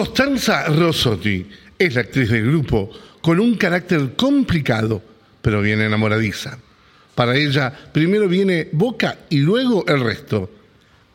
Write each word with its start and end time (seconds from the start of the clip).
Costanza 0.00 0.64
Rossotti 0.68 1.46
es 1.78 1.94
la 1.94 2.00
actriz 2.00 2.30
del 2.30 2.46
grupo 2.46 2.90
con 3.20 3.38
un 3.38 3.54
carácter 3.56 4.14
complicado, 4.16 5.02
pero 5.42 5.60
bien 5.60 5.82
enamoradiza. 5.82 6.56
Para 7.14 7.36
ella, 7.36 7.70
primero 7.92 8.26
viene 8.26 8.70
Boca 8.72 9.18
y 9.28 9.40
luego 9.40 9.84
el 9.86 10.00
resto. 10.00 10.50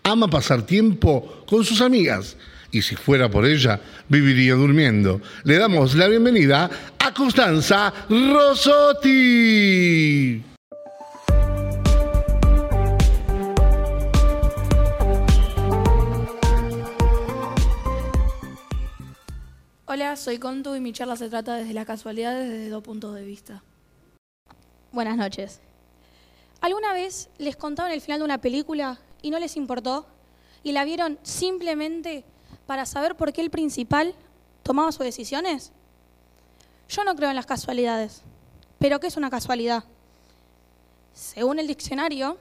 Ama 0.04 0.28
pasar 0.28 0.68
tiempo 0.68 1.44
con 1.48 1.66
sus 1.66 1.82
amigas 1.82 2.38
y 2.70 2.84
si 2.84 2.96
fuera 2.96 3.28
por 3.28 3.48
ella, 3.48 3.82
viviría 4.08 4.54
durmiendo. 4.54 5.20
Le 5.46 5.58
damos 5.58 5.96
la 5.96 6.08
bienvenida 6.08 6.70
a 7.00 7.12
Costanza 7.12 7.92
Rossotti. 8.08 9.16
Hola, 19.96 20.18
soy 20.18 20.40
Contu 20.40 20.76
y 20.76 20.82
mi 20.82 20.92
charla 20.92 21.16
se 21.16 21.30
trata 21.30 21.56
desde 21.56 21.74
las 21.74 21.86
casualidades 21.86 22.50
desde 22.50 22.68
dos 22.68 22.84
puntos 22.84 23.16
de 23.16 23.24
vista. 23.24 23.64
Buenas 24.92 25.16
noches. 25.16 25.62
¿Alguna 26.60 26.92
vez 26.92 27.30
les 27.38 27.56
contaron 27.56 27.94
el 27.94 28.02
final 28.02 28.20
de 28.20 28.26
una 28.26 28.42
película 28.42 29.00
y 29.22 29.30
no 29.32 29.40
les 29.40 29.56
importó? 29.56 30.06
¿Y 30.64 30.74
la 30.74 30.84
vieron 30.84 31.18
simplemente 31.24 32.26
para 32.68 32.86
saber 32.86 33.16
por 33.16 33.32
qué 33.32 33.40
el 33.40 33.50
principal 33.50 34.14
tomaba 34.64 34.92
sus 34.92 35.06
decisiones? 35.06 35.72
Yo 36.90 37.06
no 37.06 37.16
creo 37.16 37.30
en 37.30 37.38
las 37.38 37.46
casualidades. 37.46 38.22
¿Pero 38.80 39.00
qué 39.00 39.08
es 39.08 39.16
una 39.16 39.30
casualidad? 39.30 39.86
Según 41.14 41.58
el 41.58 41.68
diccionario, 41.68 42.38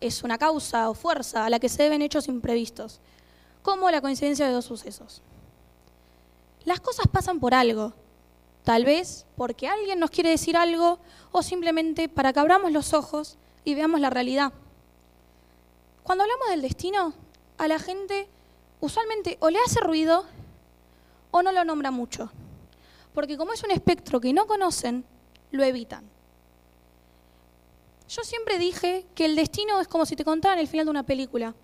es 0.00 0.24
una 0.24 0.38
causa 0.38 0.90
o 0.90 0.94
fuerza 0.94 1.46
a 1.46 1.50
la 1.50 1.60
que 1.60 1.68
se 1.68 1.84
deben 1.84 2.02
hechos 2.02 2.26
imprevistos, 2.26 2.98
como 3.62 3.92
la 3.92 4.00
coincidencia 4.00 4.48
de 4.48 4.52
dos 4.52 4.64
sucesos. 4.64 5.22
Las 6.66 6.80
cosas 6.80 7.06
pasan 7.06 7.38
por 7.38 7.54
algo, 7.54 7.94
tal 8.64 8.84
vez 8.84 9.24
porque 9.36 9.68
alguien 9.68 10.00
nos 10.00 10.10
quiere 10.10 10.30
decir 10.30 10.56
algo 10.56 10.98
o 11.30 11.40
simplemente 11.40 12.08
para 12.08 12.32
que 12.32 12.40
abramos 12.40 12.72
los 12.72 12.92
ojos 12.92 13.38
y 13.64 13.76
veamos 13.76 14.00
la 14.00 14.10
realidad. 14.10 14.52
Cuando 16.02 16.24
hablamos 16.24 16.48
del 16.48 16.62
destino, 16.62 17.14
a 17.56 17.68
la 17.68 17.78
gente 17.78 18.28
usualmente 18.80 19.38
o 19.40 19.48
le 19.48 19.60
hace 19.60 19.78
ruido 19.78 20.26
o 21.30 21.40
no 21.44 21.52
lo 21.52 21.64
nombra 21.64 21.92
mucho, 21.92 22.32
porque 23.14 23.36
como 23.36 23.52
es 23.52 23.62
un 23.62 23.70
espectro 23.70 24.20
que 24.20 24.32
no 24.32 24.48
conocen, 24.48 25.04
lo 25.52 25.62
evitan. 25.62 26.04
Yo 28.08 28.24
siempre 28.24 28.58
dije 28.58 29.06
que 29.14 29.24
el 29.24 29.36
destino 29.36 29.80
es 29.80 29.86
como 29.86 30.04
si 30.04 30.16
te 30.16 30.24
contaran 30.24 30.58
el 30.58 30.66
final 30.66 30.86
de 30.86 30.90
una 30.90 31.02
película. 31.04 31.54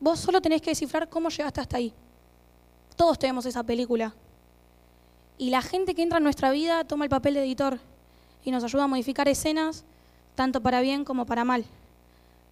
Vos 0.00 0.18
solo 0.18 0.40
tenés 0.40 0.62
que 0.62 0.70
descifrar 0.70 1.10
cómo 1.10 1.28
llegaste 1.28 1.60
hasta 1.60 1.76
ahí. 1.76 1.92
Todos 2.96 3.18
tenemos 3.18 3.46
esa 3.46 3.62
película. 3.62 4.14
Y 5.38 5.50
la 5.50 5.62
gente 5.62 5.94
que 5.94 6.02
entra 6.02 6.18
en 6.18 6.24
nuestra 6.24 6.50
vida 6.50 6.84
toma 6.84 7.04
el 7.04 7.10
papel 7.10 7.34
de 7.34 7.44
editor 7.44 7.78
y 8.44 8.50
nos 8.50 8.64
ayuda 8.64 8.84
a 8.84 8.88
modificar 8.88 9.28
escenas, 9.28 9.84
tanto 10.34 10.62
para 10.62 10.80
bien 10.80 11.04
como 11.04 11.26
para 11.26 11.44
mal. 11.44 11.64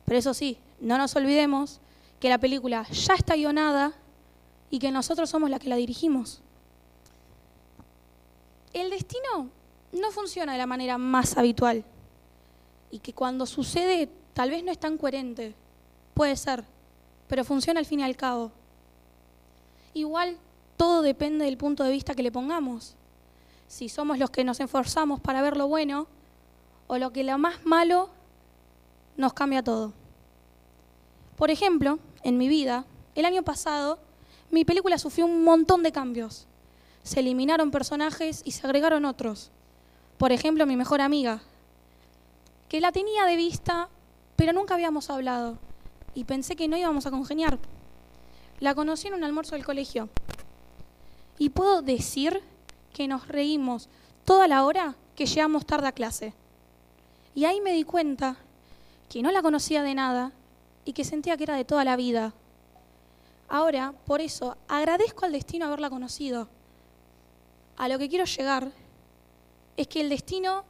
Pero 0.04 0.18
eso 0.18 0.34
sí, 0.34 0.58
no 0.80 0.98
nos 0.98 1.16
olvidemos 1.16 1.80
que 2.20 2.28
la 2.28 2.38
película 2.38 2.86
ya 2.90 3.14
está 3.14 3.34
guionada 3.36 3.92
y 4.70 4.78
que 4.78 4.90
nosotros 4.90 5.30
somos 5.30 5.48
la 5.50 5.58
que 5.58 5.68
la 5.68 5.76
dirigimos. 5.76 6.40
El 8.72 8.90
destino 8.90 9.48
no 9.92 10.10
funciona 10.10 10.52
de 10.52 10.58
la 10.58 10.66
manera 10.66 10.98
más 10.98 11.38
habitual 11.38 11.84
y 12.90 12.98
que 12.98 13.12
cuando 13.12 13.46
sucede 13.46 14.10
tal 14.34 14.50
vez 14.50 14.64
no 14.64 14.72
es 14.72 14.78
tan 14.78 14.98
coherente, 14.98 15.54
puede 16.12 16.36
ser, 16.36 16.64
pero 17.28 17.44
funciona 17.44 17.80
al 17.80 17.86
fin 17.86 18.00
y 18.00 18.02
al 18.02 18.16
cabo. 18.16 18.50
Igual 19.94 20.38
todo 20.76 21.02
depende 21.02 21.44
del 21.44 21.56
punto 21.56 21.84
de 21.84 21.92
vista 21.92 22.14
que 22.14 22.22
le 22.22 22.32
pongamos. 22.32 22.96
Si 23.68 23.88
somos 23.88 24.18
los 24.18 24.30
que 24.30 24.44
nos 24.44 24.60
esforzamos 24.60 25.20
para 25.20 25.40
ver 25.40 25.56
lo 25.56 25.68
bueno 25.68 26.06
o 26.86 26.98
lo 26.98 27.12
que 27.12 27.24
lo 27.24 27.38
más 27.38 27.64
malo 27.64 28.10
nos 29.16 29.32
cambia 29.32 29.62
todo. 29.62 29.92
Por 31.36 31.50
ejemplo, 31.50 31.98
en 32.22 32.38
mi 32.38 32.48
vida, 32.48 32.84
el 33.14 33.24
año 33.24 33.42
pasado, 33.42 33.98
mi 34.50 34.64
película 34.64 34.98
sufrió 34.98 35.26
un 35.26 35.44
montón 35.44 35.82
de 35.82 35.92
cambios. 35.92 36.46
Se 37.02 37.20
eliminaron 37.20 37.70
personajes 37.70 38.42
y 38.44 38.52
se 38.52 38.66
agregaron 38.66 39.04
otros. 39.04 39.50
Por 40.18 40.32
ejemplo, 40.32 40.66
mi 40.66 40.76
mejor 40.76 41.00
amiga, 41.00 41.42
que 42.68 42.80
la 42.80 42.92
tenía 42.92 43.24
de 43.24 43.36
vista, 43.36 43.88
pero 44.36 44.52
nunca 44.52 44.74
habíamos 44.74 45.10
hablado 45.10 45.58
y 46.14 46.24
pensé 46.24 46.56
que 46.56 46.68
no 46.68 46.76
íbamos 46.76 47.06
a 47.06 47.10
congeniar. 47.10 47.58
La 48.64 48.74
conocí 48.74 49.08
en 49.08 49.12
un 49.12 49.24
almuerzo 49.24 49.56
del 49.56 49.64
colegio. 49.66 50.08
Y 51.36 51.50
puedo 51.50 51.82
decir 51.82 52.40
que 52.94 53.06
nos 53.06 53.28
reímos 53.28 53.90
toda 54.24 54.48
la 54.48 54.64
hora 54.64 54.96
que 55.14 55.26
llegamos 55.26 55.66
tarde 55.66 55.88
a 55.88 55.92
clase. 55.92 56.32
Y 57.34 57.44
ahí 57.44 57.60
me 57.60 57.74
di 57.74 57.84
cuenta 57.84 58.38
que 59.10 59.20
no 59.20 59.30
la 59.32 59.42
conocía 59.42 59.82
de 59.82 59.94
nada 59.94 60.32
y 60.86 60.94
que 60.94 61.04
sentía 61.04 61.36
que 61.36 61.42
era 61.42 61.56
de 61.56 61.66
toda 61.66 61.84
la 61.84 61.96
vida. 61.96 62.32
Ahora, 63.50 63.92
por 64.06 64.22
eso, 64.22 64.56
agradezco 64.66 65.26
al 65.26 65.32
destino 65.32 65.66
haberla 65.66 65.90
conocido. 65.90 66.48
A 67.76 67.86
lo 67.88 67.98
que 67.98 68.08
quiero 68.08 68.24
llegar 68.24 68.72
es 69.76 69.88
que 69.88 70.00
el 70.00 70.08
destino 70.08 70.64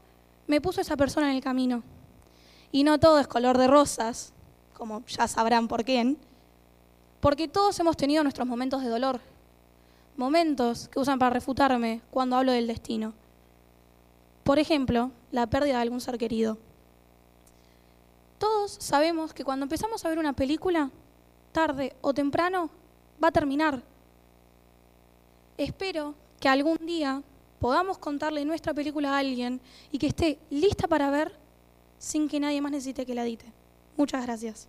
me 0.48 0.60
puso 0.60 0.80
esa 0.80 0.96
persona 0.96 1.30
en 1.30 1.36
el 1.36 1.44
camino. 1.44 1.84
Y 2.72 2.82
no 2.82 2.98
todo 2.98 3.20
es 3.20 3.28
color 3.28 3.56
de 3.56 3.68
rosas, 3.68 4.32
como 4.76 5.06
ya 5.06 5.28
sabrán 5.28 5.68
por 5.68 5.84
qué 5.84 6.16
porque 7.24 7.48
todos 7.48 7.80
hemos 7.80 7.96
tenido 7.96 8.22
nuestros 8.22 8.46
momentos 8.46 8.82
de 8.82 8.90
dolor, 8.90 9.18
momentos 10.18 10.88
que 10.88 11.00
usan 11.00 11.18
para 11.18 11.30
refutarme 11.30 12.02
cuando 12.10 12.36
hablo 12.36 12.52
del 12.52 12.66
destino. 12.66 13.14
Por 14.42 14.58
ejemplo, 14.58 15.10
la 15.32 15.46
pérdida 15.46 15.76
de 15.76 15.80
algún 15.80 16.02
ser 16.02 16.18
querido. 16.18 16.58
Todos 18.38 18.76
sabemos 18.78 19.32
que 19.32 19.42
cuando 19.42 19.64
empezamos 19.64 20.04
a 20.04 20.10
ver 20.10 20.18
una 20.18 20.34
película, 20.34 20.90
tarde 21.50 21.96
o 22.02 22.12
temprano, 22.12 22.68
va 23.22 23.28
a 23.28 23.32
terminar. 23.32 23.82
Espero 25.56 26.14
que 26.38 26.50
algún 26.50 26.76
día 26.84 27.22
podamos 27.58 27.96
contarle 27.96 28.44
nuestra 28.44 28.74
película 28.74 29.14
a 29.14 29.18
alguien 29.20 29.62
y 29.90 29.96
que 29.96 30.08
esté 30.08 30.38
lista 30.50 30.86
para 30.88 31.08
ver 31.08 31.34
sin 31.98 32.28
que 32.28 32.38
nadie 32.38 32.60
más 32.60 32.72
necesite 32.72 33.06
que 33.06 33.14
la 33.14 33.24
edite. 33.24 33.50
Muchas 33.96 34.26
gracias. 34.26 34.68